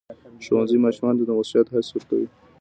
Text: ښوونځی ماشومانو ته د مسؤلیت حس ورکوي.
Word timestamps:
ښوونځی 0.45 0.77
ماشومانو 0.85 1.19
ته 1.19 1.23
د 1.27 1.31
مسؤلیت 1.37 1.67
حس 1.75 1.87
ورکوي. 1.91 2.27